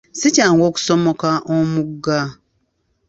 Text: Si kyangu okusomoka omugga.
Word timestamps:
Si 0.19 0.27
kyangu 0.35 0.63
okusomoka 0.69 1.29
omugga. 1.55 2.19